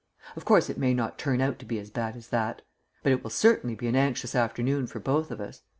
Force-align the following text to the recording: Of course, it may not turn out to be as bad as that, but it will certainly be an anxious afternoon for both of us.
Of 0.35 0.45
course, 0.45 0.67
it 0.67 0.79
may 0.79 0.95
not 0.95 1.19
turn 1.19 1.41
out 1.41 1.59
to 1.59 1.65
be 1.67 1.77
as 1.77 1.91
bad 1.91 2.15
as 2.15 2.29
that, 2.29 2.63
but 3.03 3.11
it 3.11 3.21
will 3.21 3.29
certainly 3.29 3.75
be 3.75 3.85
an 3.85 3.95
anxious 3.95 4.33
afternoon 4.33 4.87
for 4.87 4.99
both 4.99 5.29
of 5.29 5.39
us. 5.39 5.61